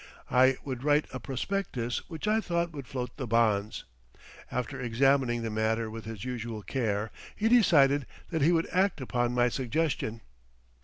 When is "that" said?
8.31-8.41